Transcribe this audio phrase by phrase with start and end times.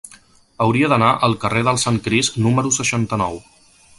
[0.63, 3.41] Hauria d'anar al carrer del Sant Crist número seixanta-nou.